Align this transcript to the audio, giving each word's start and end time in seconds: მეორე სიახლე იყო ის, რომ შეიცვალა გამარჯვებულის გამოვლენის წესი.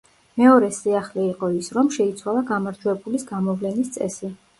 მეორე 0.41 0.69
სიახლე 0.77 1.25
იყო 1.33 1.49
ის, 1.57 1.69
რომ 1.77 1.91
შეიცვალა 1.97 2.41
გამარჯვებულის 2.53 3.27
გამოვლენის 3.33 3.93
წესი. 3.99 4.33